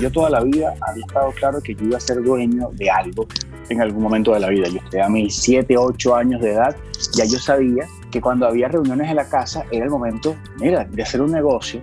[0.00, 3.26] Yo toda la vida había estado claro que yo iba a ser dueño de algo
[3.68, 4.68] en algún momento de la vida.
[4.68, 6.76] Yo tenía mis 7, 8 años de edad,
[7.14, 11.02] ya yo sabía que cuando había reuniones en la casa era el momento, mira, de
[11.02, 11.80] hacer un negocio.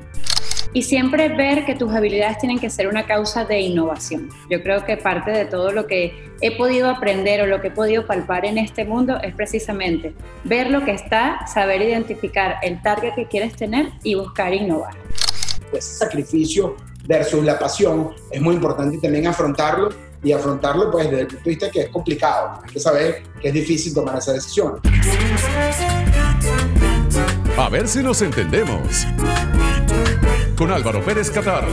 [0.74, 4.30] Y siempre ver que tus habilidades tienen que ser una causa de innovación.
[4.50, 7.72] Yo creo que parte de todo lo que he podido aprender o lo que he
[7.72, 10.14] podido palpar en este mundo es precisamente
[10.46, 14.94] ver lo que está, saber identificar el target que quieres tener y buscar innovar.
[15.74, 16.76] Ese sacrificio
[17.08, 19.90] versus la pasión es muy importante también afrontarlo
[20.24, 22.62] y afrontarlo pues desde el punto de vista que es complicado.
[22.64, 24.80] Hay que saber que es difícil tomar esa decisión.
[27.58, 29.06] A ver si nos entendemos.
[30.56, 31.68] Con Álvaro Pérez Catar.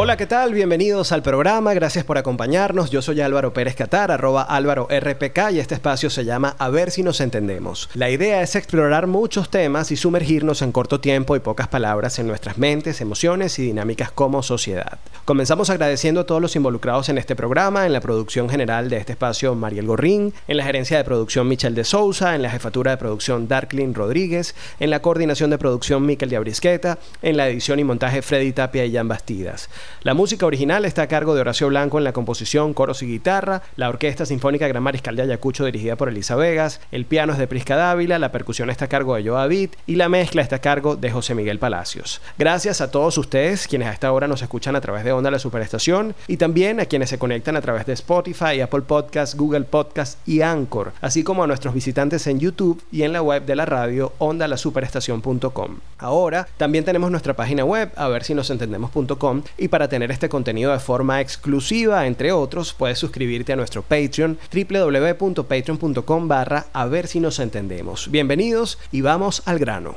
[0.00, 0.54] Hola, ¿qué tal?
[0.54, 2.88] Bienvenidos al programa, gracias por acompañarnos.
[2.90, 6.92] Yo soy Álvaro Pérez Catar, arroba Álvaro RPK y este espacio se llama A ver
[6.92, 7.90] si nos entendemos.
[7.94, 12.28] La idea es explorar muchos temas y sumergirnos en corto tiempo y pocas palabras en
[12.28, 15.00] nuestras mentes, emociones y dinámicas como sociedad.
[15.24, 19.14] Comenzamos agradeciendo a todos los involucrados en este programa, en la producción general de este
[19.14, 22.98] espacio Mariel Gorrín, en la gerencia de producción Michel de Sousa, en la jefatura de
[22.98, 27.84] producción Darklin Rodríguez, en la coordinación de producción Miquel de Abrisqueta, en la edición y
[27.84, 29.68] montaje Freddy Tapia y Jan Bastidas.
[30.02, 33.62] La música original está a cargo de Horacio Blanco en la composición, coros y guitarra,
[33.76, 37.46] la Orquesta Sinfónica Gran Mariscal de Ayacucho dirigida por Elisa Vegas, el piano es de
[37.46, 40.60] Prisca Dávila, la percusión está a cargo de Joa Vid y la mezcla está a
[40.60, 42.20] cargo de José Miguel Palacios.
[42.38, 45.38] Gracias a todos ustedes quienes a esta hora nos escuchan a través de Onda La
[45.38, 50.18] Superestación y también a quienes se conectan a través de Spotify, Apple Podcasts, Google Podcasts
[50.26, 53.66] y Anchor, así como a nuestros visitantes en YouTube y en la web de la
[53.66, 55.78] radio ondalasuperestación.com.
[55.98, 60.10] Ahora también tenemos nuestra página web a ver si nos entendemos.com y para para tener
[60.10, 66.86] este contenido de forma exclusiva, entre otros, puedes suscribirte a nuestro Patreon www.patreon.com barra a
[66.86, 68.10] ver si nos entendemos.
[68.10, 69.94] Bienvenidos y vamos al grano.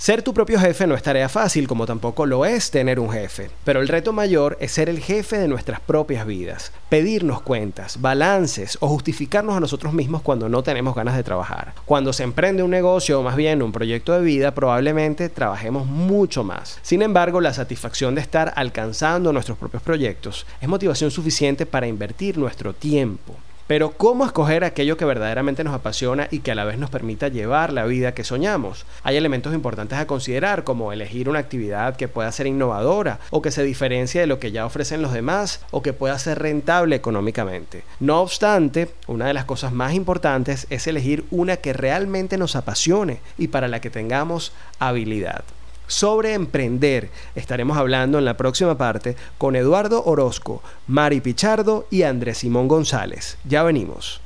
[0.00, 3.50] Ser tu propio jefe no es tarea fácil, como tampoco lo es tener un jefe,
[3.64, 8.78] pero el reto mayor es ser el jefe de nuestras propias vidas, pedirnos cuentas, balances
[8.80, 11.74] o justificarnos a nosotros mismos cuando no tenemos ganas de trabajar.
[11.84, 16.44] Cuando se emprende un negocio o más bien un proyecto de vida, probablemente trabajemos mucho
[16.44, 16.78] más.
[16.82, 22.38] Sin embargo, la satisfacción de estar alcanzando nuestros propios proyectos es motivación suficiente para invertir
[22.38, 23.34] nuestro tiempo,
[23.68, 27.28] pero ¿cómo escoger aquello que verdaderamente nos apasiona y que a la vez nos permita
[27.28, 28.86] llevar la vida que soñamos?
[29.02, 33.50] Hay elementos importantes a considerar como elegir una actividad que pueda ser innovadora o que
[33.50, 37.84] se diferencie de lo que ya ofrecen los demás o que pueda ser rentable económicamente.
[38.00, 43.20] No obstante, una de las cosas más importantes es elegir una que realmente nos apasione
[43.36, 45.44] y para la que tengamos habilidad
[45.88, 47.10] sobre emprender.
[47.34, 53.36] Estaremos hablando en la próxima parte con Eduardo Orozco, Mari Pichardo y Andrés Simón González.
[53.44, 54.20] Ya venimos.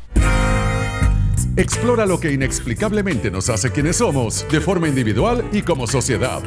[1.56, 6.42] Explora lo que inexplicablemente nos hace quienes somos, de forma individual y como sociedad.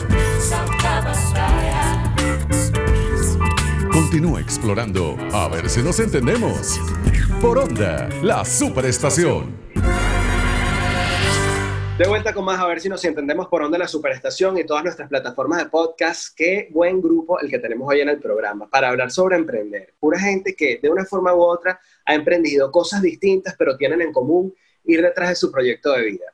[3.92, 6.80] Continúa explorando, a ver si nos entendemos.
[7.42, 9.65] Por Onda, la superestación.
[11.98, 14.84] De vuelta con más, a ver si nos entendemos por onda la superestación y todas
[14.84, 16.36] nuestras plataformas de podcast.
[16.36, 19.94] Qué buen grupo el que tenemos hoy en el programa para hablar sobre emprender.
[19.98, 24.12] Pura gente que de una forma u otra ha emprendido cosas distintas, pero tienen en
[24.12, 26.26] común ir detrás de su proyecto de vida.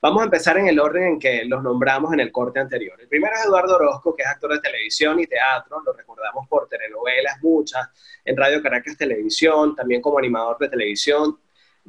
[0.00, 2.98] Vamos a empezar en el orden en que los nombramos en el corte anterior.
[2.98, 5.82] El primero es Eduardo Orozco, que es actor de televisión y teatro.
[5.84, 7.90] Lo recordamos por telenovelas, muchas,
[8.24, 11.38] en Radio Caracas Televisión, también como animador de televisión,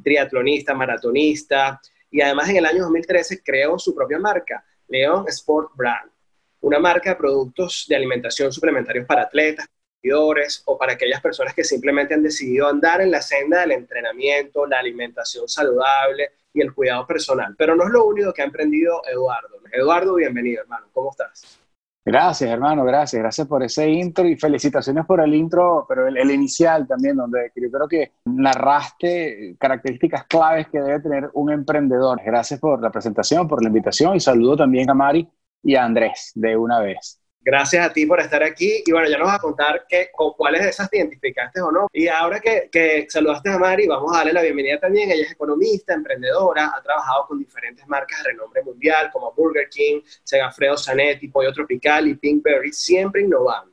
[0.03, 1.79] triatlonista, maratonista
[2.11, 6.11] y además en el año 2013 creó su propia marca, León Sport Brand,
[6.59, 9.65] una marca de productos de alimentación suplementarios para atletas,
[10.01, 14.65] competidores o para aquellas personas que simplemente han decidido andar en la senda del entrenamiento,
[14.65, 17.55] la alimentación saludable y el cuidado personal.
[17.57, 19.59] Pero no es lo único que ha emprendido Eduardo.
[19.71, 20.87] Eduardo, bienvenido, hermano.
[20.91, 21.60] ¿Cómo estás?
[22.03, 23.21] Gracias, hermano, gracias.
[23.21, 27.69] Gracias por ese intro y felicitaciones por el intro, pero el, inicial también, donde yo
[27.69, 32.19] creo que narraste características claves que debe tener un emprendedor.
[32.25, 35.29] Gracias por la presentación, por la invitación y saludo también a Mari
[35.61, 37.20] y a Andrés de una vez.
[37.43, 38.83] Gracias a ti por estar aquí.
[38.85, 41.71] Y bueno, ya nos vas a contar que, con cuáles de esas te identificaste o
[41.71, 41.87] no.
[41.91, 45.09] Y ahora que, que, saludaste a Mari, vamos a darle la bienvenida también.
[45.09, 50.01] Ella es economista, emprendedora, ha trabajado con diferentes marcas de renombre mundial como Burger King,
[50.23, 53.71] Segafredo Zanetti, Pollo Tropical y Pinkberry, siempre innovando.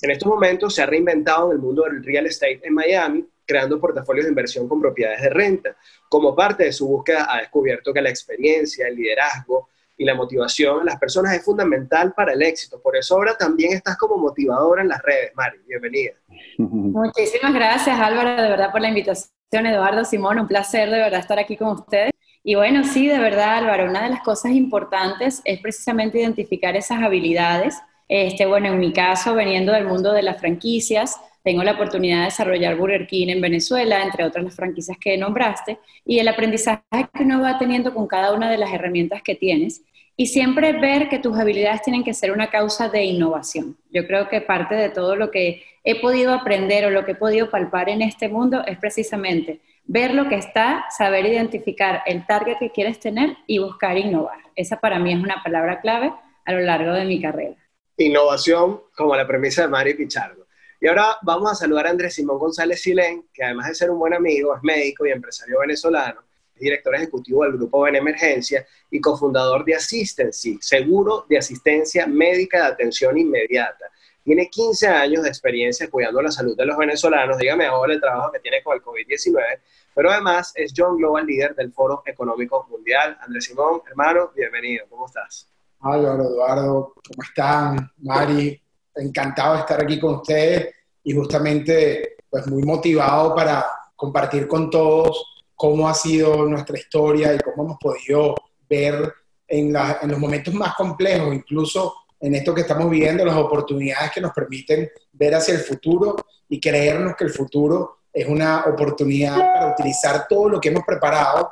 [0.00, 3.78] En estos momentos se ha reinventado en el mundo del real estate en Miami, creando
[3.78, 5.76] portafolios de inversión con propiedades de renta.
[6.08, 9.68] Como parte de su búsqueda ha descubierto que la experiencia, el liderazgo,
[10.02, 12.80] y la motivación en las personas es fundamental para el éxito.
[12.82, 15.58] Por eso ahora también estás como motivadora en las redes, Mari.
[15.64, 16.12] Bienvenida.
[16.58, 19.30] Muchísimas gracias, Álvaro, de verdad, por la invitación.
[19.52, 22.10] Eduardo, Simón, un placer de verdad estar aquí con ustedes.
[22.42, 27.00] Y bueno, sí, de verdad, Álvaro, una de las cosas importantes es precisamente identificar esas
[27.00, 27.78] habilidades.
[28.08, 32.24] Este, bueno, en mi caso, veniendo del mundo de las franquicias, tengo la oportunidad de
[32.26, 36.82] desarrollar Burger King en Venezuela, entre otras las franquicias que nombraste, y el aprendizaje
[37.14, 39.82] que uno va teniendo con cada una de las herramientas que tienes.
[40.14, 43.76] Y siempre ver que tus habilidades tienen que ser una causa de innovación.
[43.90, 47.16] Yo creo que parte de todo lo que he podido aprender o lo que he
[47.16, 52.58] podido palpar en este mundo es precisamente ver lo que está, saber identificar el target
[52.58, 54.38] que quieres tener y buscar innovar.
[54.54, 56.12] Esa para mí es una palabra clave
[56.44, 57.56] a lo largo de mi carrera.
[57.96, 60.41] Innovación como la premisa de Mari Pichardo.
[60.82, 64.00] Y ahora vamos a saludar a Andrés Simón González Silén, que además de ser un
[64.00, 66.22] buen amigo, es médico y empresario venezolano,
[66.56, 72.58] es director ejecutivo del Grupo en Emergencia y cofundador de Assistency, seguro de asistencia médica
[72.58, 73.92] de atención inmediata.
[74.24, 77.38] Tiene 15 años de experiencia cuidando la salud de los venezolanos.
[77.38, 79.60] Dígame ahora el trabajo que tiene con el COVID-19,
[79.94, 83.16] pero además es John Global Líder del Foro Económico Mundial.
[83.20, 84.86] Andrés Simón, hermano, bienvenido.
[84.90, 85.48] ¿Cómo estás?
[85.78, 87.88] Álvaro, Eduardo, ¿cómo están?
[87.98, 88.61] Mari,
[88.96, 90.74] encantado de estar aquí con ustedes
[91.04, 93.66] y justamente pues muy motivado para
[93.96, 98.34] compartir con todos cómo ha sido nuestra historia y cómo hemos podido
[98.68, 99.12] ver
[99.46, 104.20] en, en los momentos más complejos, incluso en esto que estamos viviendo, las oportunidades que
[104.20, 106.16] nos permiten ver hacia el futuro
[106.48, 111.50] y creernos que el futuro es una oportunidad para utilizar todo lo que hemos preparado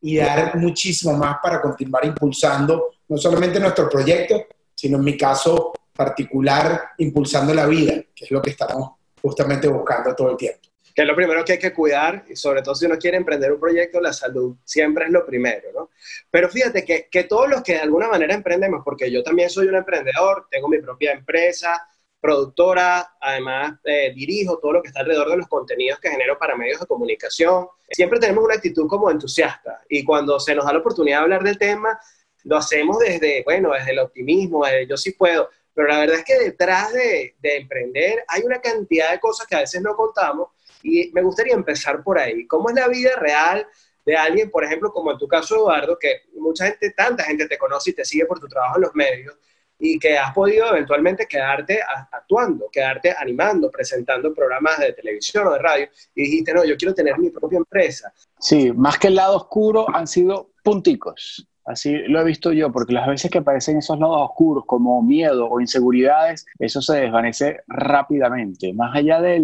[0.00, 5.72] y dar muchísimo más para continuar impulsando no solamente nuestro proyecto, sino en mi caso
[5.92, 10.60] particular impulsando la vida, que es lo que estamos justamente buscando todo el tiempo.
[10.94, 13.52] Que es lo primero que hay que cuidar, y sobre todo si uno quiere emprender
[13.52, 15.90] un proyecto, la salud siempre es lo primero, ¿no?
[16.30, 19.68] Pero fíjate que, que todos los que de alguna manera emprendemos, porque yo también soy
[19.68, 21.88] un emprendedor, tengo mi propia empresa,
[22.22, 26.56] productora, además eh, dirijo todo lo que está alrededor de los contenidos que genero para
[26.56, 27.66] medios de comunicación.
[27.90, 31.42] Siempre tenemos una actitud como entusiasta y cuando se nos da la oportunidad de hablar
[31.42, 31.98] del tema,
[32.44, 36.24] lo hacemos desde, bueno, desde el optimismo, desde yo sí puedo, pero la verdad es
[36.24, 40.48] que detrás de, emprender hay una cantidad de cosas que a veces no contamos
[40.82, 42.46] y me gustaría empezar por ahí.
[42.46, 43.66] ¿Cómo es la vida real
[44.04, 47.56] de alguien, por ejemplo, como en tu caso, Eduardo, que mucha gente, tanta gente te
[47.56, 49.36] conoce y te sigue por tu trabajo en los medios
[49.78, 51.80] y que has podido eventualmente quedarte
[52.12, 56.94] actuando, quedarte animando, presentando programas de televisión o de radio y dijiste, no, yo quiero
[56.94, 58.12] tener mi propia empresa.
[58.38, 61.48] Sí, más que el lado oscuro han sido punticos.
[61.64, 65.48] Así lo he visto yo, porque las veces que aparecen esos lados oscuros como miedo
[65.48, 68.72] o inseguridades, eso se desvanece rápidamente.
[68.72, 69.40] Más allá de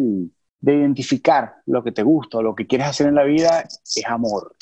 [0.61, 4.57] identificar lo que te gusta o lo que quieres hacer en la vida, es amor.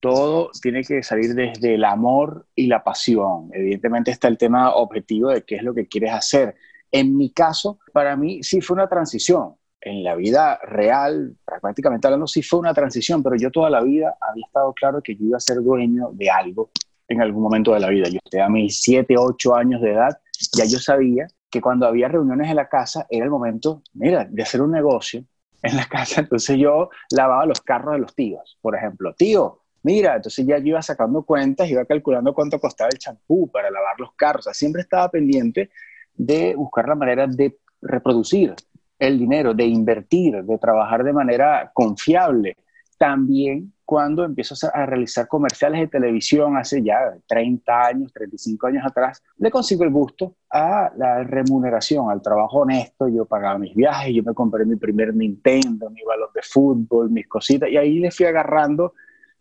[0.00, 3.48] Todo tiene que salir desde el amor y la pasión.
[3.52, 6.54] Evidentemente está el tema objetivo de qué es lo que quieres hacer.
[6.92, 12.26] En mi caso, para mí sí fue una transición en la vida real, pragmáticamente hablando,
[12.26, 15.36] sí fue una transición, pero yo toda la vida había estado claro que yo iba
[15.36, 16.70] a ser dueño de algo
[17.06, 18.08] en algún momento de la vida.
[18.08, 20.18] Yo a mis 7, 8 años de edad,
[20.54, 24.42] ya yo sabía que cuando había reuniones en la casa era el momento, mira, de
[24.42, 25.24] hacer un negocio
[25.62, 26.22] en la casa.
[26.22, 29.14] Entonces yo lavaba los carros de los tíos, por ejemplo.
[29.14, 33.70] Tío, mira, entonces ya yo iba sacando cuentas, iba calculando cuánto costaba el champú para
[33.70, 34.46] lavar los carros.
[34.46, 35.70] O sea, siempre estaba pendiente
[36.14, 38.54] de buscar la manera de reproducir
[38.98, 42.56] el dinero, de invertir, de trabajar de manera confiable.
[42.98, 49.22] También cuando empiezo a realizar comerciales de televisión hace ya 30 años, 35 años atrás,
[49.36, 53.08] le consigo el gusto a la remuneración, al trabajo honesto.
[53.08, 57.28] Yo pagaba mis viajes, yo me compré mi primer Nintendo, mi balón de fútbol, mis
[57.28, 58.94] cositas, y ahí le fui agarrando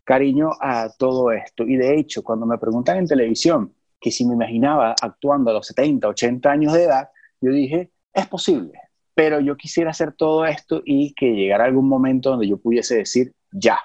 [0.04, 1.64] cariño a todo esto.
[1.64, 5.68] Y de hecho, cuando me preguntan en televisión que si me imaginaba actuando a los
[5.68, 8.74] 70, 80 años de edad, yo dije, es posible,
[9.16, 13.34] pero yo quisiera hacer todo esto y que llegara algún momento donde yo pudiese decir,
[13.52, 13.80] ya,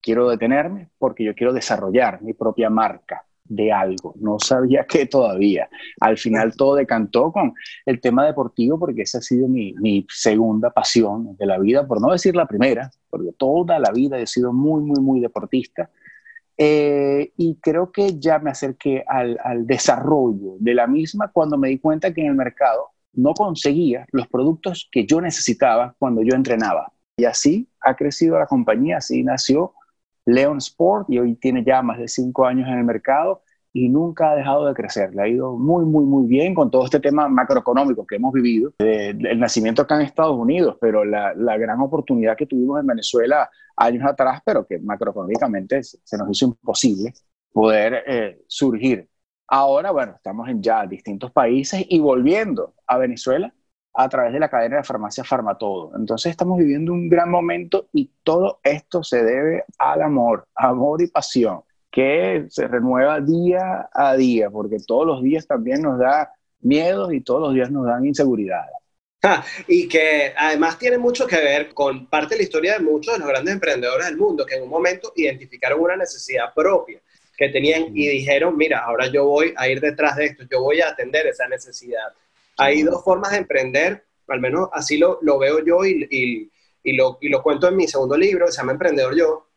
[0.00, 4.14] quiero detenerme porque yo quiero desarrollar mi propia marca de algo.
[4.18, 5.68] No sabía qué todavía.
[6.00, 7.54] Al final todo decantó con
[7.84, 12.12] el tema deportivo porque esa ha sido mi, segunda pasión de la vida, por no
[12.12, 15.90] decir la primera, porque toda la vida he sido muy, muy, muy deportista.
[16.58, 21.68] Eh, y creo que ya me acerqué al, al desarrollo de la misma cuando me
[21.68, 26.34] di cuenta que en el mercado no conseguía los productos que yo necesitaba cuando yo
[26.34, 26.92] entrenaba.
[27.16, 29.72] Y así ha crecido la compañía, así nació
[30.26, 33.42] Leon Sport y hoy tiene ya más de cinco años en el mercado
[33.72, 35.14] y nunca ha dejado de crecer.
[35.14, 38.72] Le ha ido muy, muy, muy bien con todo este tema macroeconómico que hemos vivido,
[38.78, 44.04] el nacimiento acá en Estados Unidos, pero la, gran oportunidad que tuvimos en Venezuela años
[44.08, 47.12] atrás, pero que macroeconómicamente se nos hizo imposible
[47.52, 49.08] poder eh, surgir
[49.48, 53.52] Ahora, bueno, estamos en ya distintos países y volviendo a Venezuela
[53.94, 55.92] a través de la cadena de farmacia Farmatodo.
[55.96, 61.06] Entonces estamos viviendo un gran momento y todo esto se debe al amor, amor y
[61.06, 67.12] pasión, que se renueva día a día, porque todos los días también nos da miedos
[67.12, 68.74] y todos los días nos dan inseguridades.
[69.22, 73.14] Ah, y que además tiene mucho que ver con parte de la historia de muchos
[73.14, 77.00] de los grandes emprendedores del mundo, que en un momento identificaron una necesidad propia
[77.36, 80.80] que tenían y dijeron, mira, ahora yo voy a ir detrás de esto, yo voy
[80.80, 82.12] a atender esa necesidad.
[82.56, 86.50] Hay dos formas de emprender, al menos así lo, lo veo yo y, y,
[86.82, 89.48] y, lo, y lo cuento en mi segundo libro, se llama Emprendedor Yo.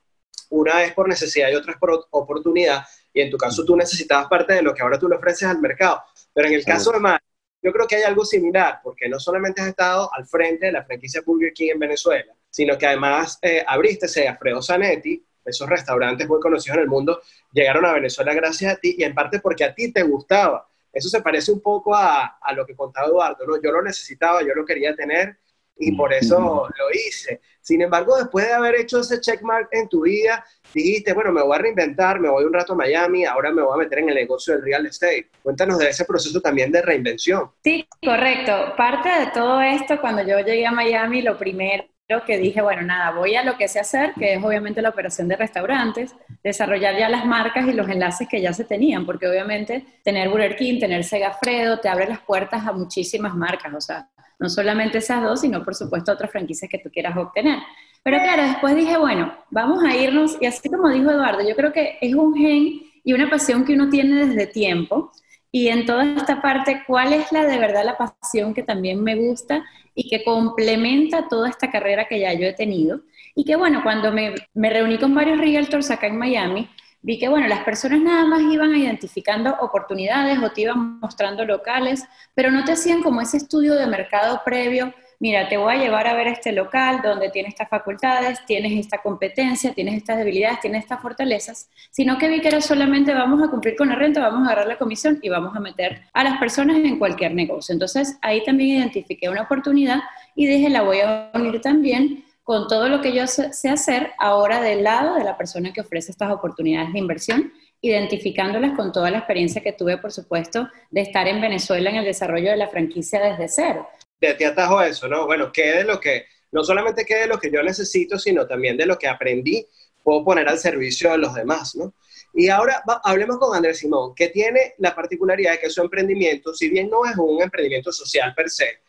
[0.49, 2.83] Una es por necesidad y otra es por oportunidad.
[3.13, 5.59] Y en tu caso tú necesitabas parte de lo que ahora tú le ofreces al
[5.59, 6.01] mercado.
[6.33, 7.25] Pero en el caso de Mario,
[7.61, 10.83] yo creo que hay algo similar, porque no solamente has estado al frente de la
[10.83, 16.27] franquicia Burger King en Venezuela, sino que además eh, abriste ese Alfredo Zanetti, esos restaurantes
[16.27, 19.63] muy conocidos en el mundo, llegaron a Venezuela gracias a ti y en parte porque
[19.63, 20.67] a ti te gustaba.
[20.91, 23.61] Eso se parece un poco a, a lo que contaba Eduardo, ¿no?
[23.61, 25.37] Yo lo necesitaba, yo lo quería tener
[25.79, 27.39] y por eso lo hice.
[27.61, 30.43] Sin embargo, después de haber hecho ese checkmark en tu vida,
[30.73, 33.73] dijiste, bueno, me voy a reinventar, me voy un rato a Miami, ahora me voy
[33.73, 35.29] a meter en el negocio del real estate.
[35.41, 37.51] Cuéntanos de ese proceso también de reinvención.
[37.63, 38.73] Sí, correcto.
[38.75, 41.85] Parte de todo esto, cuando yo llegué a Miami, lo primero
[42.25, 45.27] que dije, bueno, nada, voy a lo que sé hacer, que es obviamente la operación
[45.27, 49.85] de restaurantes, desarrollar ya las marcas y los enlaces que ya se tenían, porque obviamente
[50.03, 54.49] tener Burger King, tener Segafredo, te abre las puertas a muchísimas marcas, o sea, no
[54.49, 57.59] solamente esas dos, sino por supuesto otras franquicias que tú quieras obtener.
[58.01, 61.71] Pero claro, después dije, bueno, vamos a irnos, y así como dijo Eduardo, yo creo
[61.71, 65.11] que es un gen y una pasión que uno tiene desde tiempo,
[65.51, 69.15] y en toda esta parte, ¿cuál es la de verdad la pasión que también me
[69.15, 69.63] gusta
[69.95, 73.01] y que complementa toda esta carrera que ya yo he tenido?
[73.35, 76.69] Y que bueno, cuando me, me reuní con varios realtors acá en Miami,
[77.01, 82.03] vi que bueno, las personas nada más iban identificando oportunidades o te iban mostrando locales,
[82.35, 86.07] pero no te hacían como ese estudio de mercado previo mira, te voy a llevar
[86.07, 90.83] a ver este local donde tiene estas facultades, tienes esta competencia, tienes estas debilidades, tienes
[90.83, 94.41] estas fortalezas, sino que vi que era solamente vamos a cumplir con la renta, vamos
[94.41, 97.73] a agarrar la comisión y vamos a meter a las personas en cualquier negocio.
[97.73, 99.99] Entonces ahí también identifiqué una oportunidad
[100.35, 104.61] y dije, la voy a unir también con todo lo que yo sé hacer ahora
[104.61, 109.19] del lado de la persona que ofrece estas oportunidades de inversión identificándolas con toda la
[109.19, 113.21] experiencia que tuve, por supuesto, de estar en Venezuela en el desarrollo de la franquicia
[113.21, 113.87] desde cero
[114.19, 115.25] de ti atajo eso, ¿no?
[115.25, 118.77] Bueno, ¿qué de lo que, no solamente qué de lo que yo necesito, sino también
[118.77, 119.65] de lo que aprendí,
[120.03, 121.93] puedo poner al servicio de los demás, ¿no?
[122.33, 126.69] Y ahora hablemos con Andrés Simón, que tiene la particularidad de que su emprendimiento, si
[126.69, 128.79] bien no es un emprendimiento social per se,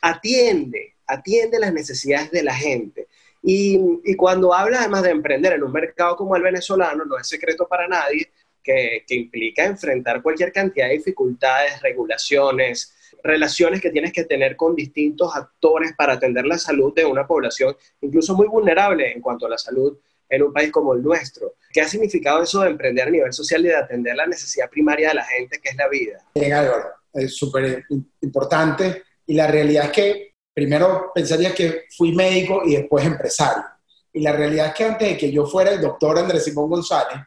[0.00, 3.06] atiende, atiende las necesidades de la gente.
[3.42, 7.26] Y, y, cuando habla además de emprender en un mercado como el venezolano, no es
[7.26, 8.30] secreto para nadie,
[8.62, 14.74] que, que implica enfrentar cualquier cantidad de dificultades, regulaciones, relaciones que tienes que tener con
[14.74, 19.50] distintos actores para atender la salud de una población incluso muy vulnerable en cuanto a
[19.50, 19.98] la salud
[20.28, 21.54] en un país como el nuestro.
[21.72, 25.08] ¿Qué ha significado eso de emprender a nivel social y de atender la necesidad primaria
[25.08, 26.24] de la gente, que es la vida?
[26.34, 27.84] Bien, Álvaro, es súper
[28.20, 29.02] importante.
[29.26, 33.64] Y la realidad es que primero pensaría que fui médico y después empresario.
[34.12, 37.18] Y la realidad es que antes de que yo fuera el doctor Andrés Simón González,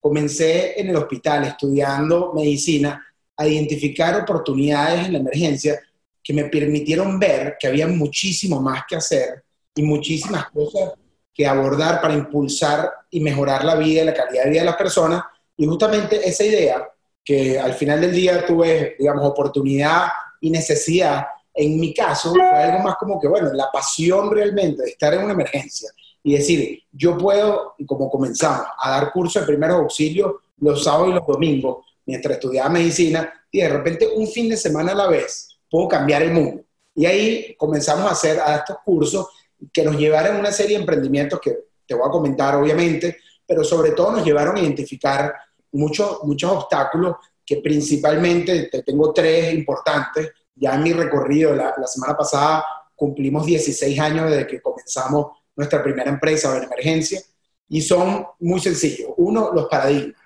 [0.00, 5.80] comencé en el hospital estudiando medicina a identificar oportunidades en la emergencia
[6.22, 9.42] que me permitieron ver que había muchísimo más que hacer
[9.74, 10.92] y muchísimas cosas
[11.34, 14.76] que abordar para impulsar y mejorar la vida y la calidad de vida de las
[14.76, 15.22] personas.
[15.56, 16.88] Y justamente esa idea,
[17.24, 20.08] que al final del día tuve, digamos, oportunidad
[20.40, 21.24] y necesidad,
[21.54, 25.24] en mi caso fue algo más como que, bueno, la pasión realmente de estar en
[25.24, 25.90] una emergencia
[26.22, 31.14] y decir, yo puedo, como comenzamos, a dar cursos de primeros auxilios los sábados y
[31.14, 35.58] los domingos, mientras estudiaba medicina, y de repente un fin de semana a la vez
[35.70, 36.64] puedo cambiar el mundo.
[36.94, 39.28] Y ahí comenzamos a hacer a estos cursos
[39.72, 43.64] que nos llevaron a una serie de emprendimientos que te voy a comentar, obviamente, pero
[43.64, 45.34] sobre todo nos llevaron a identificar
[45.72, 51.86] muchos, muchos obstáculos que principalmente, te tengo tres importantes, ya en mi recorrido, la, la
[51.86, 57.20] semana pasada cumplimos 16 años desde que comenzamos nuestra primera empresa de emergencia,
[57.68, 59.10] y son muy sencillos.
[59.16, 60.21] Uno, los paradigmas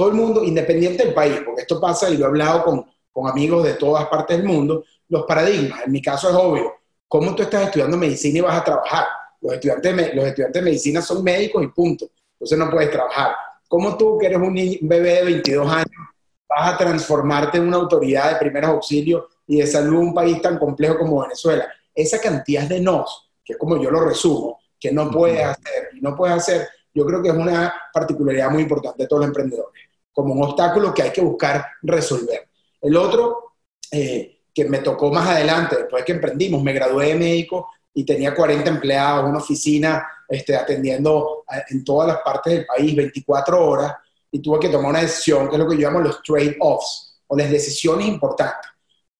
[0.00, 3.28] todo el mundo, independiente del país, porque esto pasa y lo he hablado con, con
[3.28, 6.72] amigos de todas partes del mundo, los paradigmas, en mi caso es obvio,
[7.06, 9.04] ¿cómo tú estás estudiando medicina y vas a trabajar?
[9.42, 13.34] Los estudiantes, los estudiantes de medicina son médicos y punto, entonces no puedes trabajar.
[13.68, 16.08] ¿Cómo tú, que eres un, bebé de 22 años,
[16.48, 20.40] vas a transformarte en una autoridad de primeros auxilios y de salud en un país
[20.40, 21.68] tan complejo como Venezuela?
[21.94, 26.00] Esa cantidad de nos, que es como yo lo resumo, que no puedes hacer y
[26.00, 29.89] no puedes hacer, yo creo que es una particularidad muy importante de todos los emprendedores
[30.12, 32.48] como un obstáculo que hay que buscar resolver.
[32.80, 33.54] El otro,
[33.90, 38.34] eh, que me tocó más adelante, después que emprendimos, me gradué de médico y tenía
[38.34, 43.94] 40 empleados, una oficina este, atendiendo en todas las partes del país 24 horas
[44.30, 47.36] y tuve que tomar una decisión, que es lo que yo llamo los trade-offs o
[47.36, 48.70] las decisiones importantes.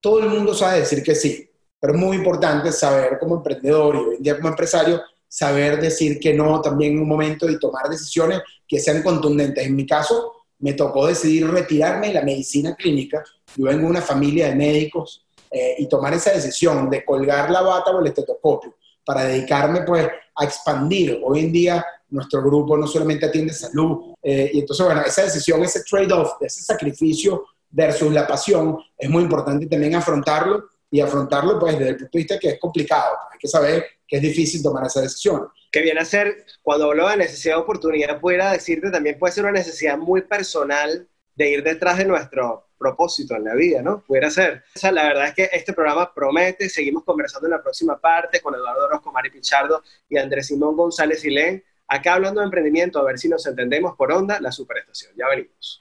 [0.01, 3.99] Todo el mundo sabe decir que sí, pero es muy importante saber como emprendedor y
[3.99, 7.89] hoy en día como empresario, saber decir que no también en un momento y tomar
[7.89, 9.65] decisiones que sean contundentes.
[9.65, 13.25] En mi caso, me tocó decidir retirarme de la medicina clínica.
[13.57, 17.63] Yo vengo de una familia de médicos eh, y tomar esa decisión de colgar la
[17.63, 21.21] bata o el estetoscopio para dedicarme pues a expandir.
[21.25, 25.63] Hoy en día nuestro grupo no solamente atiende salud eh, y entonces bueno, esa decisión,
[25.63, 31.79] ese trade-off, ese sacrificio versus la pasión es muy importante también afrontarlo y afrontarlo pues
[31.79, 33.17] desde el punto de vista que es complicado.
[33.33, 35.49] Hay que saber que es difícil tomar esa decisión.
[35.71, 39.45] Que viene a ser, cuando hablo de necesidad de oportunidad, pudiera decirte también puede ser
[39.45, 44.03] una necesidad muy personal de ir detrás de nuestro propósito en la vida, ¿no?
[44.05, 44.65] Pudiera ser.
[44.75, 48.41] O sea, la verdad es que este programa promete, seguimos conversando en la próxima parte
[48.41, 53.05] con Eduardo Orozco, Mari Pichardo y Andrés Simón González Ilén, acá hablando de emprendimiento, a
[53.05, 55.13] ver si nos entendemos por onda, la superestación.
[55.17, 55.79] Ya venimos.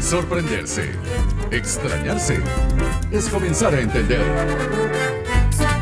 [0.00, 0.90] Sorprenderse,
[1.50, 2.38] extrañarse,
[3.10, 4.20] es comenzar a entender.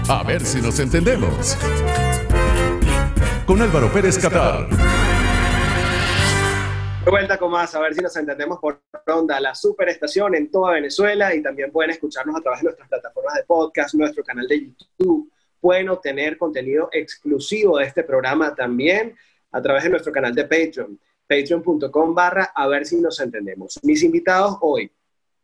[0.09, 1.57] A ver si nos entendemos.
[3.51, 4.69] Con Álvaro Pérez Catar.
[7.05, 10.75] De vuelta con más, a ver si nos entendemos por ronda, la superestación en toda
[10.75, 14.67] Venezuela y también pueden escucharnos a través de nuestras plataformas de podcast, nuestro canal de
[14.67, 15.33] YouTube.
[15.61, 19.17] Pueden obtener contenido exclusivo de este programa también
[19.51, 23.81] a través de nuestro canal de Patreon, patreon.com barra a ver si nos entendemos.
[23.83, 24.93] Mis invitados hoy,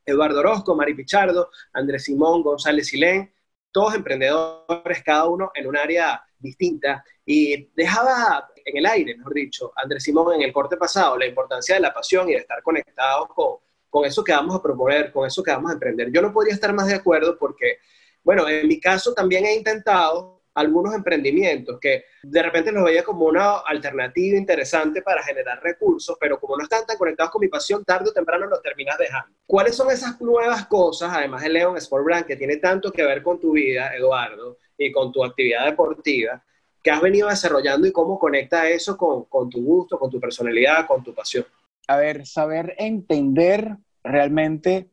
[0.04, 3.32] Eduardo Orozco, Mari Pichardo, Andrés Simón, González Silén,
[3.72, 7.04] todos emprendedores, cada uno en un área distinta.
[7.26, 11.74] Y dejaba en el aire, mejor dicho, Andrés Simón en el corte pasado, la importancia
[11.74, 13.56] de la pasión y de estar conectados con,
[13.90, 16.10] con eso que vamos a proponer, con eso que vamos a emprender.
[16.12, 17.78] Yo no podría estar más de acuerdo porque,
[18.22, 23.26] bueno, en mi caso también he intentado algunos emprendimientos que de repente los veía como
[23.26, 27.84] una alternativa interesante para generar recursos, pero como no están tan conectados con mi pasión,
[27.84, 29.36] tarde o temprano los terminas dejando.
[29.46, 33.22] ¿Cuáles son esas nuevas cosas, además de Leon Sport Brand, que tiene tanto que ver
[33.22, 36.42] con tu vida, Eduardo, y con tu actividad deportiva,
[36.86, 40.86] que has venido desarrollando y cómo conecta eso con, con tu gusto, con tu personalidad,
[40.86, 41.44] con tu pasión?
[41.88, 44.88] A ver, saber entender realmente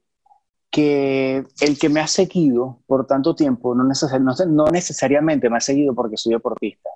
[0.71, 5.93] que el que me ha seguido por tanto tiempo no, no, necesariamente me ha seguido
[5.93, 6.89] porque soy deportista,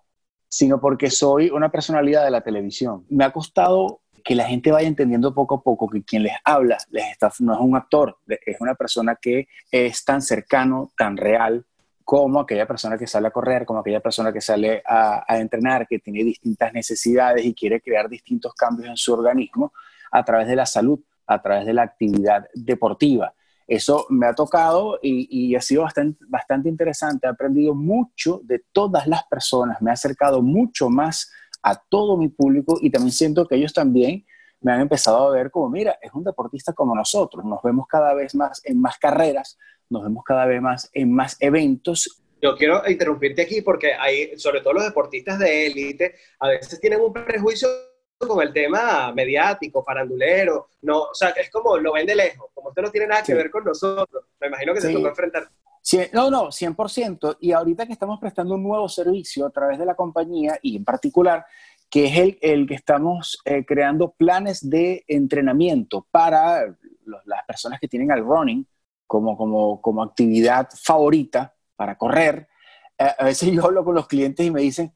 [0.50, 3.06] sino porque soy una personalidad de la televisión.
[3.08, 6.80] Me ha costado que la gente vaya entendiendo poco a poco que quien les habla
[6.90, 11.68] les está, no es un actor, es una persona que es tan cercano, tan real,
[12.08, 16.00] como aquella persona que sale a correr, como aquella persona que sale a, entrenar, que
[16.00, 19.74] tiene distintas necesidades y quiere crear distintos cambios en su organismo
[20.10, 23.34] a través de la salud, a través de la actividad deportiva.
[23.68, 25.86] Eso me ha tocado y, ha sido
[26.30, 27.28] bastante interesante.
[27.28, 31.30] He aprendido mucho de todas las personas, me ha acercado mucho más
[31.62, 34.26] a todo mi público y también siento que ellos también
[34.62, 38.14] me han empezado a ver como, mira, es un deportista como nosotros, nos vemos cada
[38.14, 39.58] vez más en más carreras,
[39.90, 42.22] nos vemos cada vez más en más eventos.
[42.42, 47.02] Yo quiero interrumpirte aquí porque hay, sobre todo los deportistas de élite, a veces tienen
[47.02, 47.68] un prejuicio
[48.20, 52.70] con el tema mediático, farandulero, no, o sea, es como lo ven de lejos, como
[52.70, 55.50] usted no tiene nada que ver con nosotros, me imagino que se tocó enfrentar.
[56.14, 57.38] no, no, 100%.
[57.40, 60.86] Y ahorita que estamos prestando un nuevo servicio a través de la compañía y en
[60.86, 61.46] particular,
[61.90, 66.76] que es el, el que estamos eh, creando planes de entrenamiento para
[67.26, 68.66] las personas que tienen al running
[69.08, 72.48] como, como, como actividad favorita para correr.
[72.98, 74.94] A veces yo hablo con los clientes y me dicen,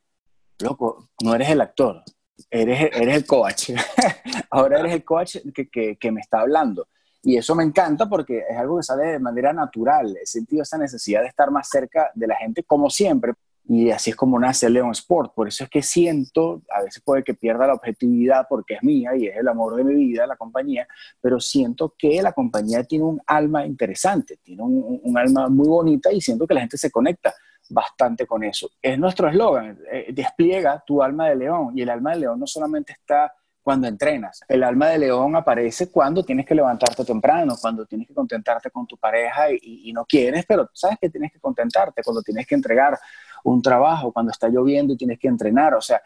[0.59, 2.03] loco, no eres el actor,
[2.49, 3.71] eres, eres el coach.
[4.51, 6.87] Ahora eres el coach que, que, que, me está hablando.
[7.23, 10.17] Y eso me encanta porque es algo que sale de manera natural.
[10.21, 13.33] He sentido esa necesidad de estar más cerca de la gente, como siempre.
[13.73, 15.33] Y así es como nace Leon Sport.
[15.33, 19.15] Por eso es que siento, a veces puede que pierda la objetividad porque es mía
[19.15, 20.85] y es el amor de mi vida, la compañía,
[21.21, 26.11] pero siento que la compañía tiene un alma interesante, tiene un, un alma muy bonita
[26.11, 27.33] y siento que la gente se conecta
[27.69, 28.69] bastante con eso.
[28.81, 32.47] Es nuestro eslogan, eh, despliega tu alma de león y el alma de león no
[32.47, 33.31] solamente está
[33.61, 38.13] cuando entrenas, el alma de león aparece cuando tienes que levantarte temprano, cuando tienes que
[38.13, 42.47] contentarte con tu pareja y, no quieres, pero sabes que tienes que contentarte, cuando tienes
[42.47, 42.97] que entregar
[43.43, 46.01] un trabajo, cuando está lloviendo y tienes que entrenar, o sea,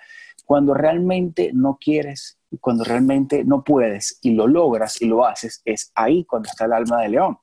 [0.46, 5.92] cuando realmente no quieres, cuando realmente no puedes y lo logras y lo haces, es
[5.96, 7.38] ahí cuando está el alma de león.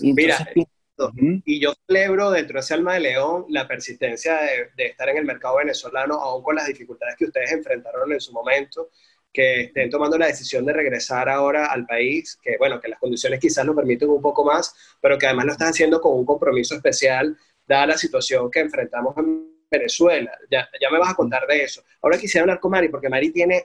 [0.00, 0.38] Y Mira,
[1.44, 4.38] y yo celebro dentro de ese alma de león la persistencia
[4.76, 8.32] de, estar en el mercado venezolano, aún con las dificultades que ustedes enfrentaron en su
[8.32, 8.90] momento.
[9.32, 13.40] que estén tomando la decisión de regresar ahora al país, que bueno, que las condiciones
[13.40, 16.76] quizás lo permiten un poco más, pero que además lo están haciendo con un compromiso
[16.76, 20.38] especial, dada la situación que enfrentamos en Venezuela.
[20.50, 21.82] Ya, ya me vas a contar de eso.
[22.02, 23.64] Ahora quisiera hablar con Mari, porque Mari tiene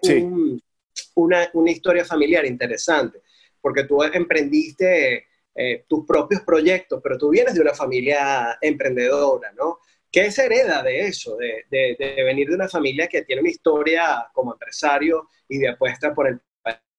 [1.15, 3.21] una, una, historia familiar interesante,
[3.61, 9.79] porque tú emprendiste eh, tus propios proyectos, pero tú vienes de una familia emprendedora, ¿no?
[10.11, 13.51] ¿Qué se hereda de eso, de, de, de, venir de una familia que tiene una
[13.51, 16.41] historia como empresario y de apuesta por el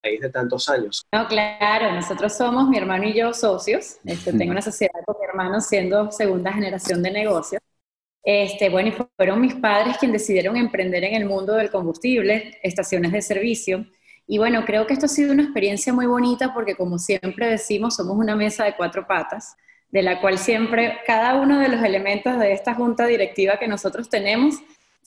[0.02, 1.06] país de tantos años?
[1.12, 3.98] No, claro, nosotros somos, mi hermano y yo, socios.
[4.04, 7.60] Este, tengo una sociedad con mi hermano siendo segunda generación de negocios.
[8.22, 13.12] Este, bueno, y fueron mis padres quienes decidieron emprender en el mundo del combustible, estaciones
[13.12, 13.86] de servicio.
[14.26, 17.96] Y bueno, creo que esto ha sido una experiencia muy bonita porque como siempre decimos,
[17.96, 19.56] somos una mesa de cuatro patas
[19.90, 24.08] de la cual siempre cada uno de los elementos de esta junta directiva que nosotros
[24.08, 24.56] tenemos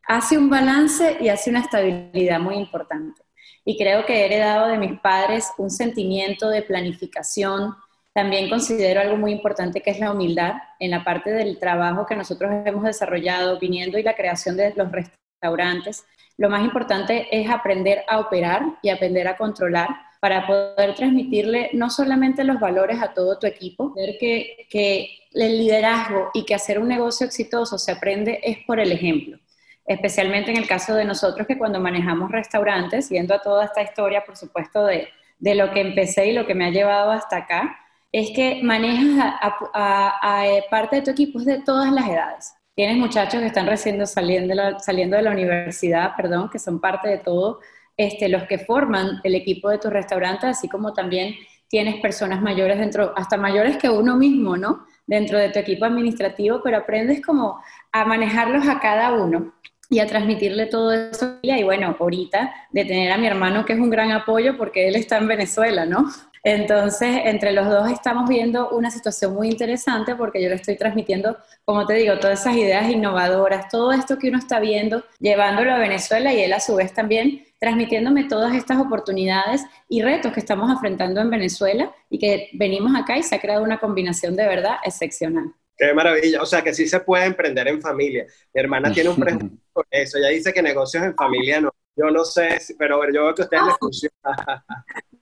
[0.07, 3.21] hace un balance y hace una estabilidad muy importante.
[3.65, 7.75] Y creo que he heredado de mis padres un sentimiento de planificación.
[8.13, 12.15] También considero algo muy importante que es la humildad en la parte del trabajo que
[12.15, 16.05] nosotros hemos desarrollado viniendo y la creación de los restaurantes.
[16.37, 19.87] Lo más importante es aprender a operar y aprender a controlar
[20.19, 25.57] para poder transmitirle no solamente los valores a todo tu equipo, ver que, que el
[25.57, 29.37] liderazgo y que hacer un negocio exitoso se aprende es por el ejemplo
[29.85, 34.23] especialmente en el caso de nosotros que cuando manejamos restaurantes, viendo a toda esta historia,
[34.25, 37.77] por supuesto, de, de lo que empecé y lo que me ha llevado hasta acá,
[38.11, 42.53] es que manejas a, a, a, eh, parte de tu equipo de todas las edades.
[42.75, 47.17] Tienes muchachos que están recién saliendo, saliendo de la universidad, perdón, que son parte de
[47.17, 47.59] todo
[47.97, 51.35] este, los que forman el equipo de tu restaurante, así como también
[51.67, 54.85] tienes personas mayores dentro, hasta mayores que uno mismo, ¿no?
[55.05, 59.53] Dentro de tu equipo administrativo, pero aprendes como a manejarlos a cada uno
[59.93, 61.37] y a transmitirle todo eso.
[61.43, 64.95] Y bueno, ahorita de tener a mi hermano, que es un gran apoyo porque él
[64.95, 66.09] está en Venezuela, ¿no?
[66.41, 71.37] Entonces, entre los dos estamos viendo una situación muy interesante porque yo le estoy transmitiendo,
[71.63, 75.77] como te digo, todas esas ideas innovadoras, todo esto que uno está viendo, llevándolo a
[75.77, 80.71] Venezuela y él a su vez también transmitiéndome todas estas oportunidades y retos que estamos
[80.71, 84.77] afrontando en Venezuela y que venimos acá y se ha creado una combinación de verdad
[84.83, 85.53] excepcional.
[85.77, 88.25] Qué maravilla, o sea que sí se puede emprender en familia.
[88.53, 91.71] Mi hermana tiene un prejuicio por eso, ella dice que negocios en familia no.
[91.95, 94.65] Yo no sé, pero yo veo que a ustedes les funciona.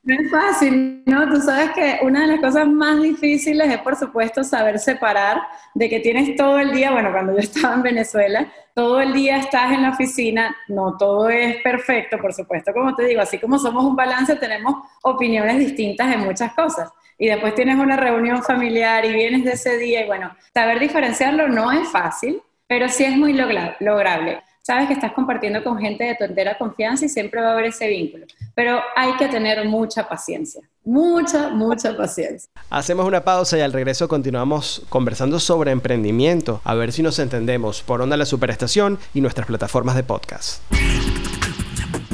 [0.03, 1.29] No es fácil, ¿no?
[1.29, 5.41] Tú sabes que una de las cosas más difíciles es, por supuesto, saber separar
[5.75, 9.37] de que tienes todo el día, bueno, cuando yo estaba en Venezuela, todo el día
[9.37, 13.59] estás en la oficina, no todo es perfecto, por supuesto, como te digo, así como
[13.59, 16.89] somos un balance, tenemos opiniones distintas en muchas cosas.
[17.21, 21.47] Y después tienes una reunión familiar y vienes de ese día y bueno, saber diferenciarlo
[21.47, 26.15] no es fácil, pero sí es muy lograble sabes que estás compartiendo con gente de
[26.15, 28.25] tu entera confianza y siempre va a haber ese vínculo.
[28.55, 32.49] Pero hay que tener mucha paciencia, mucha, mucha paciencia.
[32.69, 37.81] Hacemos una pausa y al regreso continuamos conversando sobre emprendimiento, a ver si nos entendemos
[37.81, 40.61] por Onda La Superestación y nuestras plataformas de podcast.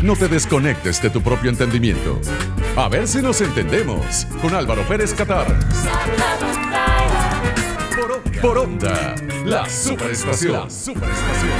[0.03, 2.19] No te desconectes de tu propio entendimiento.
[2.75, 5.47] A ver si nos entendemos con Álvaro Pérez Catar.
[8.39, 10.53] Por, Onda, la superestación.
[10.53, 11.51] La superestación.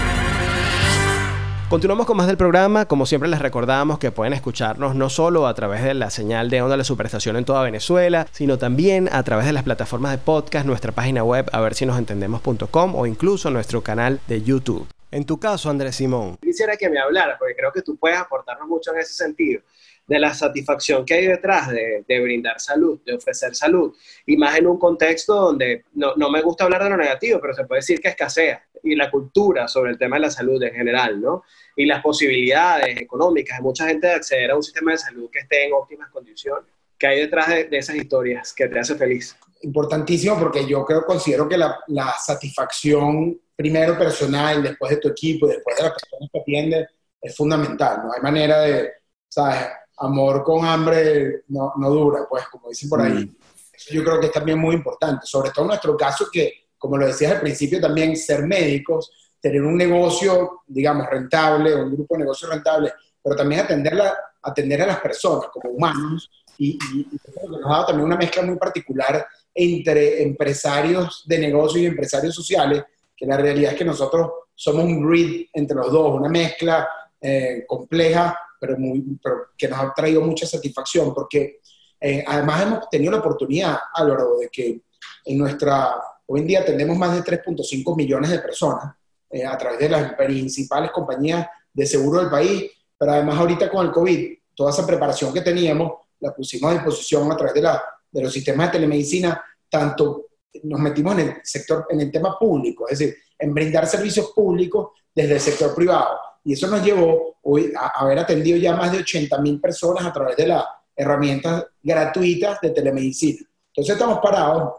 [1.67, 2.85] Continuamos con más del programa.
[2.85, 6.61] Como siempre les recordamos que pueden escucharnos no solo a través de la señal de
[6.61, 10.67] Onda La Superestación en toda Venezuela, sino también a través de las plataformas de podcast,
[10.67, 14.87] nuestra página web a ver si nos entendemos.com o incluso nuestro canal de YouTube.
[15.17, 16.37] En tu caso, Andrés Simón.
[16.39, 19.63] Quisiera que me hablara, porque creo que tú puedes aportarnos mucho en ese sentido,
[20.05, 23.95] de la satisfacción que hay detrás de, de brindar salud, de ofrecer salud,
[24.27, 27.55] y más en un contexto donde no, no me gusta hablar de lo negativo, pero
[27.55, 30.75] se puede decir que escasea y la cultura sobre el tema de la salud en
[30.75, 31.41] general, ¿no?
[31.75, 35.39] Y las posibilidades económicas de mucha gente de acceder a un sistema de salud que
[35.39, 36.71] esté en óptimas condiciones.
[36.95, 39.35] ¿Qué hay detrás de, de esas historias que te hace feliz?
[39.61, 45.47] Importantísimo porque yo creo, considero que la, la satisfacción, primero personal, después de tu equipo,
[45.47, 46.87] después de las personas que atiendes,
[47.19, 48.03] es fundamental.
[48.05, 48.91] No hay manera de,
[49.27, 49.67] ¿sabes?
[49.97, 53.25] Amor con hambre no, no dura, pues, como dicen por ahí.
[53.25, 53.35] Mm.
[53.73, 56.97] Eso yo creo que es también muy importante, sobre todo en nuestro caso que como
[56.97, 62.21] lo decías al principio, también ser médicos, tener un negocio, digamos, rentable, un grupo de
[62.21, 66.29] negocios rentable, pero también atenderla, atender a las personas como humanos.
[66.59, 67.07] Y, y,
[67.47, 72.83] nos ha dado también una mezcla muy particular entre empresarios de negocios y empresarios sociales,
[73.17, 76.87] que la realidad es que nosotros somos un grid entre los dos, una mezcla
[77.19, 81.59] eh, compleja, pero, muy, pero, que nos ha traído mucha satisfacción, porque
[81.99, 84.81] eh, además hemos tenido la oportunidad, Álvaro, de que
[85.25, 85.95] en nuestra
[86.29, 88.93] Hoy en día tenemos más de 3.5 millones de personas
[89.29, 93.85] eh, a través de las principales compañías de seguro del país, pero además ahorita con
[93.85, 97.81] el COVID toda esa preparación que teníamos, la pusimos a disposición a través de, la,
[98.11, 100.26] de los sistemas de telemedicina, tanto
[100.63, 104.89] nos metimos en el sector, en el tema público, es decir, en brindar servicios públicos
[105.13, 106.17] desde el sector privado.
[106.43, 110.13] Y eso nos llevó hoy a haber atendido ya más de 80 mil personas a
[110.13, 110.63] través de las
[110.95, 113.47] herramientas gratuitas de telemedicina.
[113.67, 114.73] Entonces estamos parados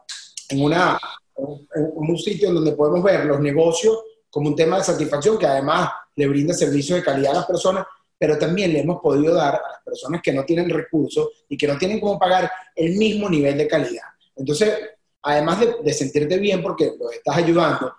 [0.49, 5.91] en, un sitio donde podemos ver los negocios como un tema de satisfacción que además
[6.17, 7.87] le brinda servicios de calidad a las personas,
[8.19, 11.69] pero también le hemos podido dar a las personas que no tienen recursos y que
[11.69, 14.07] no tienen cómo pagar el mismo nivel de calidad.
[14.35, 14.75] Entonces,
[15.23, 17.95] además de, sentirte bien porque los estás ayudando,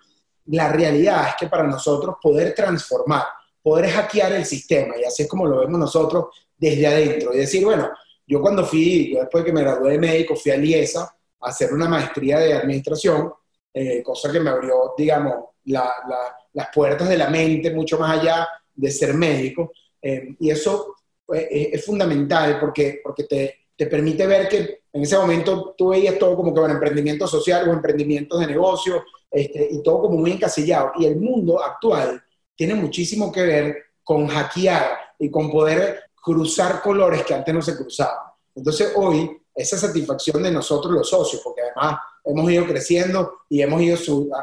[0.48, 3.24] la realidad es que para nosotros poder transformar,
[3.62, 6.26] poder hackear el sistema, y así es como lo vemos nosotros
[6.58, 7.90] desde adentro, y decir, bueno,
[8.26, 11.02] yo cuando fui, después que me gradué de médico, fui a Liesa
[11.40, 13.34] a hacer una maestría de administración,
[13.74, 18.92] eh, cosa que me abrió, digamos, las puertas de la mente mucho más allá de
[18.92, 19.72] ser médico.
[20.02, 25.18] Eh, y eso pues, es, fundamental porque, porque te, te, permite ver que en ese
[25.18, 29.84] momento tú veías todo como que un emprendimiento social o emprendimientos de negocio este, y
[29.84, 30.94] todo como muy encasillado.
[30.98, 32.22] Y el mundo actual
[32.56, 37.78] tiene muchísimo que ver con hackear y con poder cruzar colores que antes no se
[37.78, 38.32] cruzaban.
[38.56, 43.82] Entonces hoy esa satisfacción de nosotros los socios, porque además hemos ido creciendo y hemos
[43.82, 43.98] ido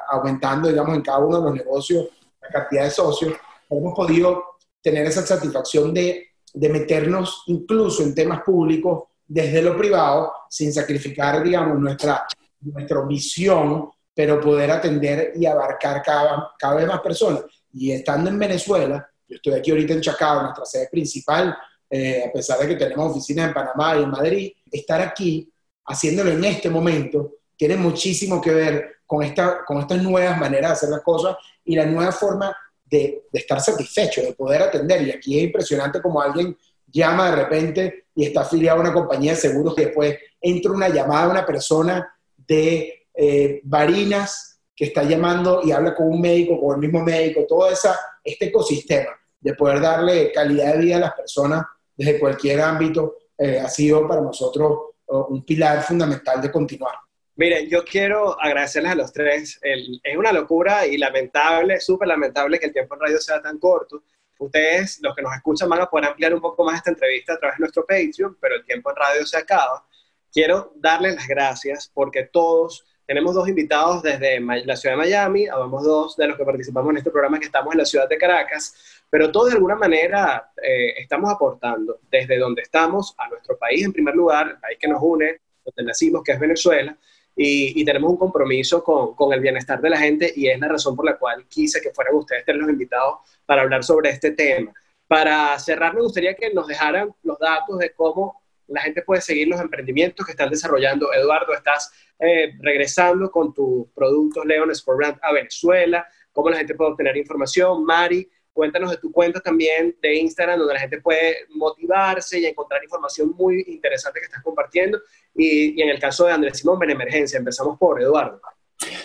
[0.09, 2.09] aumentando, digamos, en cada uno de los negocios
[2.41, 3.35] la cantidad de socios,
[3.69, 4.45] hemos podido
[4.81, 11.43] tener esa satisfacción de, de meternos incluso en temas públicos desde lo privado, sin sacrificar,
[11.43, 12.27] digamos, nuestra,
[12.61, 17.43] nuestra visión, pero poder atender y abarcar cada, cada vez más personas.
[17.73, 21.57] Y estando en Venezuela, yo estoy aquí ahorita en Chacao, nuestra sede principal,
[21.91, 25.53] eh, a pesar de que tenemos oficinas en Panamá y en Madrid, estar aquí,
[25.85, 30.75] haciéndolo en este momento, tiene muchísimo que ver con, esta, con estas nuevas maneras de
[30.75, 35.03] hacer las cosas y la nueva forma de, de, estar satisfecho, de poder atender.
[35.07, 36.57] Y aquí es impresionante como alguien
[36.97, 40.89] llama de repente y está afiliado a una compañía de seguros y después entra una
[40.89, 46.61] llamada de una persona de eh, Barinas que está llamando y habla con un médico,
[46.61, 51.01] con el mismo médico, todo esa, este ecosistema de poder darle calidad de vida a
[51.01, 51.65] las personas
[51.97, 56.95] desde cualquier ámbito eh, ha sido para nosotros uh, un pilar fundamental de continuar.
[57.37, 59.61] Miren, yo quiero agradecerles a los tres.
[59.63, 64.03] es una locura y lamentable, súper lamentable que el tiempo en radio sea tan corto.
[64.39, 67.39] Ustedes, los que nos escuchan, van a poder ampliar un poco más esta entrevista a
[67.39, 69.87] través de nuestro Patreon, pero el tiempo en radio se acaba.
[70.33, 75.85] Quiero darles las gracias porque todos tenemos dos invitados desde la ciudad de Miami, habemos
[75.85, 79.03] dos de los que participamos en este programa que estamos en la ciudad de Caracas,
[79.09, 83.93] pero todos de alguna manera eh, estamos aportando desde donde estamos a nuestro país en
[83.93, 86.97] primer lugar, el país que nos une, donde nacimos, que es Venezuela,
[87.37, 90.97] y, tenemos un compromiso con, con, el bienestar de la gente y es la razón
[90.97, 94.73] por la cual quise que fueran ustedes los invitados para hablar sobre este tema.
[95.07, 99.49] Para cerrar, me gustaría que nos dejaran los datos de cómo la gente puede seguir
[99.49, 101.13] los emprendimientos que están desarrollando.
[101.13, 106.75] Eduardo, estás eh, regresando con tus productos Leon Sport Brand a Venezuela, cómo la gente
[106.75, 107.85] puede obtener información.
[107.85, 112.83] Mari, cuéntanos de tu cuenta también de Instagram, donde la gente puede motivarse y encontrar
[112.83, 114.99] información muy interesante que estás compartiendo.
[115.35, 118.41] Y, en el caso de Andrés Simón, en emergencia, empezamos por Eduardo.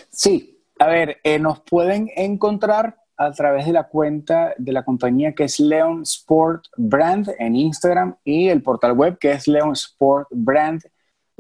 [0.10, 5.34] Sí, a ver, eh, nos pueden encontrar a través de la cuenta de la compañía
[5.34, 9.48] que es Leon Sport Brand en Instagram y el portal web que es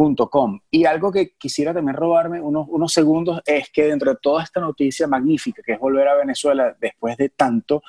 [0.01, 0.59] leonsportbrand.com.
[0.69, 4.59] Y algo que quisiera también robarme unos, unos segundos es que dentro de toda esta
[4.59, 7.83] noticia magnífica que es volver a Venezuela después de tanto,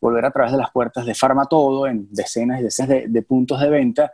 [0.00, 3.70] volver a través de las puertas de Farmatodo en decenas y decenas de, puntos de
[3.70, 4.12] venta,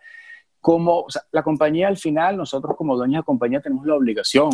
[0.61, 4.51] como la compañía al final, nosotros como dueños de compañía tenemos la obligación,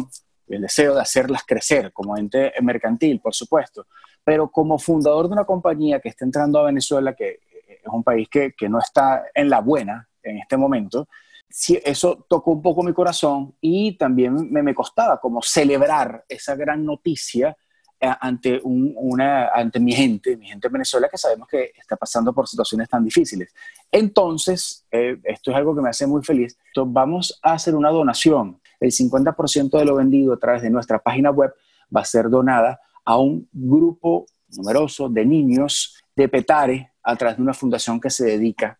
[0.46, 3.86] el deseo de hacerlas crecer como ente mercantil, por supuesto,
[4.24, 8.26] pero como fundador de una compañía que está entrando a Venezuela, que es un país
[8.30, 11.08] que, que no está en la buena en este momento,
[11.48, 16.84] sí, eso tocó un poco mi corazón y también me, costaba como celebrar esa gran
[16.84, 17.56] noticia
[18.00, 21.96] eh, ante, un, una, ante mi gente, mi gente en Venezuela, que sabemos que está
[21.96, 23.52] pasando por situaciones tan difíciles.
[23.90, 26.56] Entonces, eh, esto es algo que me hace muy feliz.
[26.68, 28.60] Entonces, vamos a hacer una donación.
[28.78, 31.52] El 50% de lo vendido a través de nuestra página web
[31.94, 37.42] va a ser donada a un grupo numeroso de niños de Petare a través de
[37.42, 38.78] una fundación que se dedica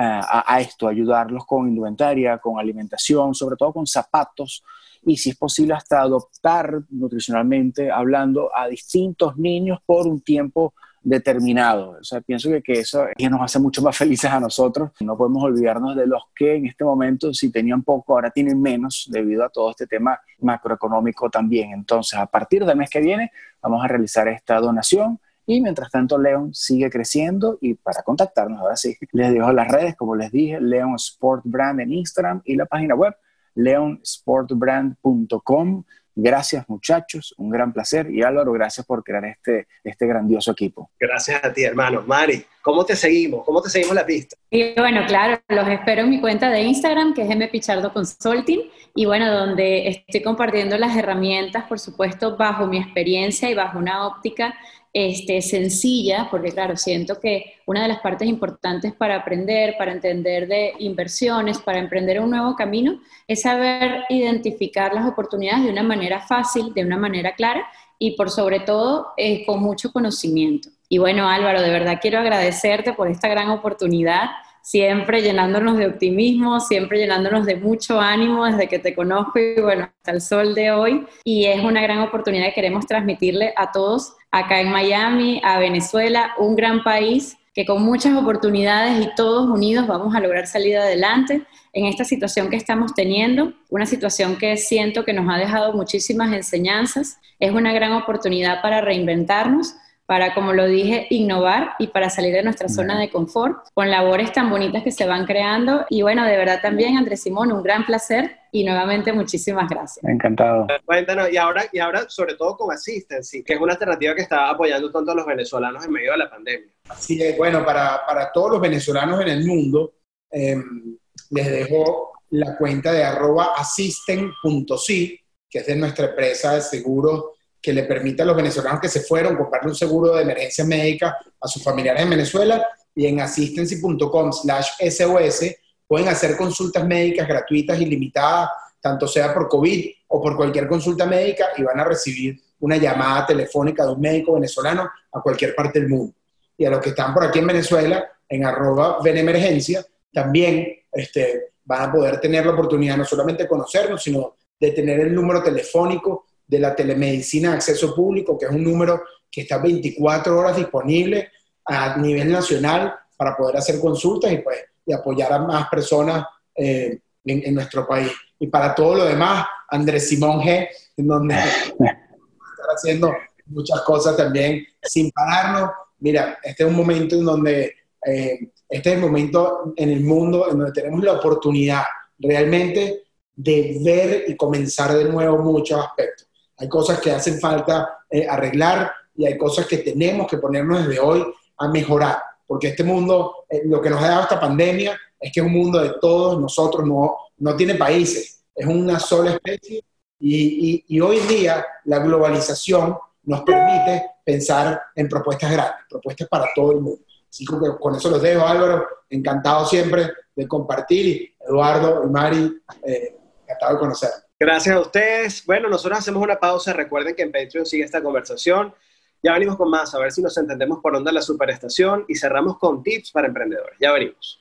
[0.00, 4.62] eh, a, esto, ayudarlos con indumentaria, con alimentación, sobre todo con zapatos
[5.04, 11.96] y si es posible hasta adoptar nutricionalmente hablando a distintos niños por un tiempo determinado.
[12.00, 14.92] O sea, pienso que, que eso nos hace mucho más felices a nosotros.
[15.00, 19.08] No podemos olvidarnos de los que en este momento, si tenían poco, ahora tienen menos
[19.10, 21.72] debido a todo este tema macroeconómico también.
[21.72, 25.18] Entonces, a partir del mes que viene, vamos a realizar esta donación
[25.50, 29.96] Y mientras tanto, Leon sigue creciendo y para contactarnos, ahora sí, les dejo las redes,
[29.96, 33.16] como les dije, Leon Sport Brand en Instagram y la página web
[33.54, 35.84] leonsportbrand.com.
[36.14, 38.10] Gracias muchachos, un gran placer.
[38.10, 40.90] Y Álvaro, gracias por crear este, este grandioso equipo.
[41.00, 42.02] Gracias a ti, hermano.
[42.02, 43.42] Mari, ¿cómo te seguimos?
[43.46, 44.36] ¿Cómo te seguimos la pista?
[44.50, 49.06] Y bueno, claro, los espero en mi cuenta de Instagram, que es mpichardo consulting, y
[49.06, 54.54] bueno, donde estoy compartiendo las herramientas, por supuesto, bajo mi experiencia y bajo una óptica
[54.98, 60.48] este, sencilla, porque claro, siento que una de las partes importantes para aprender, para entender
[60.48, 66.20] de inversiones, para emprender un nuevo camino, es saber identificar las oportunidades de una manera
[66.20, 67.64] fácil, de una manera clara
[67.96, 70.68] y por sobre todo eh, con mucho conocimiento.
[70.88, 74.30] Y bueno, Álvaro, de verdad quiero agradecerte por esta gran oportunidad
[74.68, 79.84] siempre llenándonos de optimismo, siempre llenándonos de mucho ánimo desde que te conozco y bueno,
[79.84, 81.06] hasta el sol de hoy.
[81.24, 86.32] Y es una gran oportunidad que queremos transmitirle a todos acá en Miami, a Venezuela,
[86.38, 91.42] un gran país que con muchas oportunidades y todos unidos vamos a lograr salir adelante
[91.72, 96.32] en esta situación que estamos teniendo, una situación que siento que nos ha dejado muchísimas
[96.32, 99.74] enseñanzas, es una gran oportunidad para reinventarnos
[100.08, 104.32] para, como lo dije, innovar y para salir de nuestra zona de confort con labores
[104.32, 105.84] tan bonitas que se van creando.
[105.90, 110.02] Y bueno, de verdad también, Andrés Simón, un gran placer y nuevamente muchísimas gracias.
[110.06, 110.66] Encantado.
[110.86, 114.48] Cuéntanos, y ahora, y ahora sobre todo con Assistency, que es una alternativa que está
[114.48, 116.72] apoyando tanto a los venezolanos en medio de la pandemia.
[116.88, 119.92] Así es, bueno, para, para todos los venezolanos en el mundo,
[120.30, 120.96] em,
[121.32, 127.24] les dejo la cuenta de arroba assisten.si, que es de nuestra empresa de seguros
[127.60, 131.16] que le permite a los venezolanos que se fueron comprarle un seguro de emergencia médica
[131.40, 135.54] a sus familiares en Venezuela y en assistancy.com slash SOS
[135.86, 141.06] pueden hacer consultas médicas gratuitas y limitadas, tanto sea por COVID o por cualquier consulta
[141.06, 145.80] médica y van a recibir una llamada telefónica de un médico venezolano a cualquier parte
[145.80, 146.14] del mundo.
[146.56, 151.88] Y a los que están por aquí en Venezuela, en arroba Venemergencia, también este, van
[151.88, 156.26] a poder tener la oportunidad no solamente de conocernos, sino de tener el número telefónico
[156.48, 161.30] de la telemedicina de acceso público, que es un número que está 24 horas disponible
[161.66, 166.24] a nivel nacional para poder hacer consultas y, pues, y apoyar a más personas
[166.56, 168.10] eh, en, nuestro país.
[168.38, 171.34] Y para todo lo demás, Andrés Simón G, en donde
[171.68, 173.12] está haciendo
[173.46, 175.70] muchas cosas también sin pararnos.
[175.98, 177.74] Mira, este es un momento en donde,
[178.06, 181.82] eh, este es el momento en el mundo en donde tenemos la oportunidad
[182.18, 183.02] realmente
[183.36, 186.27] de ver y comenzar de nuevo muchos aspectos
[186.58, 191.00] hay cosas que hacen falta eh, arreglar y hay cosas que tenemos que ponernos desde
[191.00, 191.24] hoy
[191.58, 195.40] a mejorar, porque este mundo, eh, lo que nos ha dado esta pandemia es que
[195.40, 199.82] es un mundo de todos nosotros, no, no tiene países, es una sola especie
[200.20, 206.46] y, y, hoy en día la globalización nos permite pensar en propuestas grandes, propuestas para
[206.54, 207.00] todo el mundo.
[207.30, 213.16] Así que con eso los dejo, Álvaro, encantado siempre de compartir, Eduardo y Mari, eh,
[213.42, 214.27] encantado de conocerlos.
[214.40, 215.44] Gracias a ustedes.
[215.46, 216.72] Bueno, nosotros hacemos una pausa.
[216.72, 218.72] Recuerden que en Patreon sigue esta conversación.
[219.20, 222.56] Ya venimos con más, a ver si nos entendemos por onda la superestación y cerramos
[222.58, 223.76] con tips para emprendedores.
[223.80, 224.40] Ya venimos.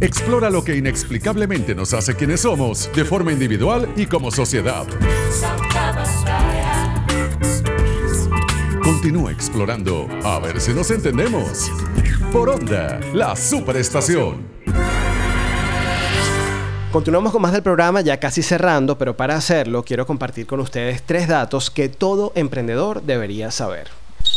[0.00, 4.86] Explora lo que inexplicablemente nos hace quienes somos, de forma individual y como sociedad.
[8.82, 11.70] Continúa explorando, a ver si nos entendemos.
[12.32, 14.48] Por onda, la superestación.
[16.92, 21.04] Continuamos con más del programa, ya casi cerrando, pero para hacerlo quiero compartir con ustedes
[21.04, 23.86] tres datos que todo emprendedor debería saber.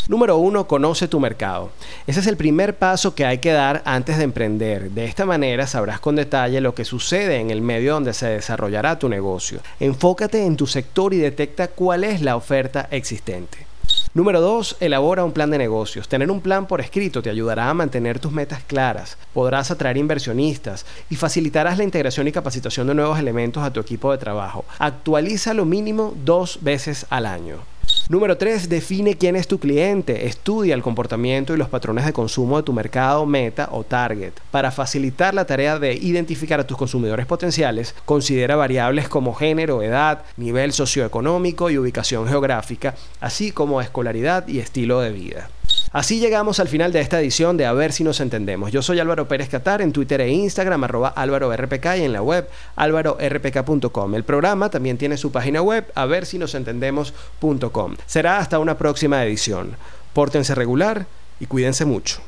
[0.08, 1.72] Número uno, conoce tu mercado.
[2.06, 4.92] Ese es el primer paso que hay que dar antes de emprender.
[4.92, 9.00] De esta manera sabrás con detalle lo que sucede en el medio donde se desarrollará
[9.00, 9.60] tu negocio.
[9.80, 13.66] Enfócate en tu sector y detecta cuál es la oferta existente.
[14.16, 14.78] Número 2.
[14.80, 16.08] Elabora un plan de negocios.
[16.08, 19.18] Tener un plan por escrito te ayudará a mantener tus metas claras.
[19.34, 24.12] Podrás atraer inversionistas y facilitarás la integración y capacitación de nuevos elementos a tu equipo
[24.12, 24.66] de trabajo.
[24.78, 27.73] Actualiza lo mínimo dos veces al año.
[28.10, 28.70] Número 3.
[28.70, 30.28] Define quién es tu cliente.
[30.28, 34.34] Estudia el comportamiento y los patrones de consumo de tu mercado meta o target.
[34.52, 40.24] Para facilitar la tarea de identificar a tus consumidores potenciales, considera variables como género, edad,
[40.38, 45.50] nivel socioeconómico y ubicación geográfica, así como escolaridad y estilo de vida.
[45.94, 48.72] Así llegamos al final de esta edición de A ver si nos entendemos.
[48.72, 52.24] Yo soy Álvaro Pérez Catar en Twitter e Instagram, arroba Álvaro RPK y en la
[52.24, 54.16] web álvarorpk.com.
[54.16, 57.96] El programa también tiene su página web, a ver si nos entendemos.com.
[58.08, 59.76] Será hasta una próxima edición.
[60.14, 61.06] Pórtense regular
[61.40, 62.22] y cuídense mucho.